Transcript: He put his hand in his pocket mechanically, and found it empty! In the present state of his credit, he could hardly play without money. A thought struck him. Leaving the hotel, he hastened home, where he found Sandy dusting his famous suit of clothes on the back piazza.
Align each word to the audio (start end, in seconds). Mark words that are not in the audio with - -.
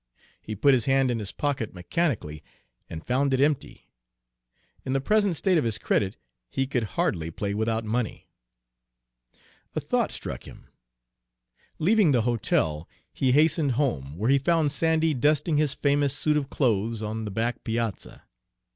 He 0.41 0.55
put 0.55 0.73
his 0.73 0.85
hand 0.85 1.11
in 1.11 1.19
his 1.19 1.31
pocket 1.31 1.75
mechanically, 1.75 2.43
and 2.89 3.05
found 3.05 3.35
it 3.35 3.39
empty! 3.39 3.87
In 4.83 4.93
the 4.93 4.99
present 4.99 5.35
state 5.35 5.59
of 5.59 5.63
his 5.63 5.77
credit, 5.77 6.17
he 6.49 6.65
could 6.65 6.81
hardly 6.97 7.29
play 7.29 7.53
without 7.53 7.83
money. 7.85 8.27
A 9.75 9.79
thought 9.79 10.11
struck 10.11 10.47
him. 10.47 10.65
Leaving 11.77 12.13
the 12.13 12.23
hotel, 12.23 12.89
he 13.13 13.31
hastened 13.33 13.73
home, 13.73 14.17
where 14.17 14.31
he 14.31 14.39
found 14.39 14.71
Sandy 14.71 15.13
dusting 15.13 15.57
his 15.57 15.75
famous 15.75 16.15
suit 16.17 16.35
of 16.35 16.49
clothes 16.49 17.03
on 17.03 17.23
the 17.23 17.29
back 17.29 17.63
piazza. 17.63 18.23